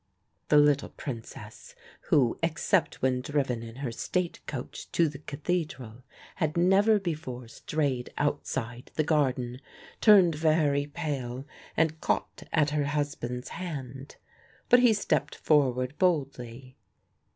[0.49, 1.75] The little Princess,
[2.09, 6.01] who, except when driven in her state coach to the Cathedral,
[6.37, 9.61] had never before strayed outside the garden,
[9.99, 11.45] turned very pale
[11.77, 14.15] and caught at her husband's hand.
[14.69, 16.77] But he stepped forward boldly.